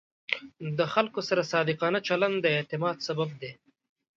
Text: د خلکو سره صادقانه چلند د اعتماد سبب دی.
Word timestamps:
د 0.77 0.79
خلکو 0.93 1.19
سره 1.29 1.49
صادقانه 1.53 1.99
چلند 2.07 2.35
د 2.41 2.45
اعتماد 2.57 2.95
سبب 3.07 3.29
دی. 3.41 3.51